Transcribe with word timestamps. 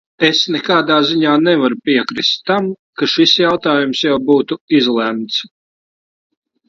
Es 0.27 0.39
nekādā 0.53 0.95
ziņā 1.09 1.33
nevaru 1.47 1.77
piekrist 1.89 2.41
tam, 2.51 2.69
ka 3.01 3.11
šis 3.17 3.35
jautājums 3.43 4.03
jau 4.09 4.17
būtu 4.31 4.59
izlemts. 4.81 5.43